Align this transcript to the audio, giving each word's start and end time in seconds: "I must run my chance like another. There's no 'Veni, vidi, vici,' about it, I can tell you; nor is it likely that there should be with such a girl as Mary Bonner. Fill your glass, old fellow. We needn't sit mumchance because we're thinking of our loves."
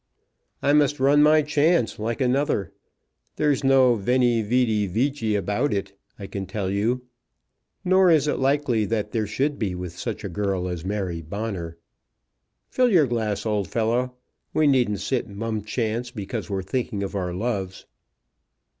"I 0.63 0.73
must 0.73 0.99
run 0.99 1.21
my 1.21 1.43
chance 1.43 1.99
like 1.99 2.21
another. 2.21 2.73
There's 3.35 3.63
no 3.63 3.93
'Veni, 3.93 4.41
vidi, 4.41 4.87
vici,' 4.87 5.35
about 5.35 5.71
it, 5.71 5.95
I 6.17 6.25
can 6.25 6.47
tell 6.47 6.71
you; 6.71 7.03
nor 7.85 8.09
is 8.09 8.27
it 8.27 8.39
likely 8.39 8.85
that 8.85 9.11
there 9.11 9.27
should 9.27 9.59
be 9.59 9.75
with 9.75 9.95
such 9.95 10.23
a 10.23 10.27
girl 10.27 10.67
as 10.67 10.83
Mary 10.83 11.21
Bonner. 11.21 11.77
Fill 12.67 12.89
your 12.89 13.05
glass, 13.05 13.45
old 13.45 13.67
fellow. 13.67 14.15
We 14.55 14.65
needn't 14.65 15.01
sit 15.01 15.27
mumchance 15.29 16.09
because 16.09 16.49
we're 16.49 16.63
thinking 16.63 17.03
of 17.03 17.15
our 17.15 17.31
loves." 17.31 17.85